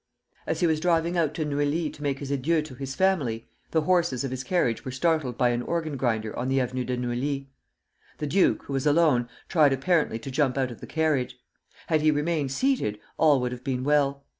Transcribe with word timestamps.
As 0.47 0.61
he 0.61 0.65
was 0.65 0.79
driving 0.79 1.15
out 1.15 1.35
to 1.35 1.45
Neuilly 1.45 1.91
to 1.91 2.01
make 2.01 2.17
his 2.17 2.31
adieux 2.31 2.63
to 2.63 2.73
his 2.73 2.95
family, 2.95 3.47
the 3.69 3.81
horses 3.81 4.23
of 4.23 4.31
his 4.31 4.43
carriage 4.43 4.83
were 4.83 4.89
startled 4.89 5.37
by 5.37 5.49
an 5.49 5.61
organ 5.61 5.95
grinder 5.95 6.35
on 6.35 6.47
the 6.49 6.59
Avenue 6.59 6.83
de 6.83 6.97
Neuilly. 6.97 7.51
The 8.17 8.25
duke, 8.25 8.63
who 8.63 8.73
was 8.73 8.87
alone, 8.87 9.29
tried 9.47 9.73
apparently 9.73 10.17
to 10.17 10.31
jump 10.31 10.57
out 10.57 10.71
of 10.71 10.81
the 10.81 10.87
carriage. 10.87 11.37
Had 11.85 12.01
he 12.01 12.09
remained 12.09 12.51
seated, 12.51 12.99
all 13.17 13.39
would 13.41 13.51
have 13.51 13.63
been 13.63 13.83
well. 13.83 14.25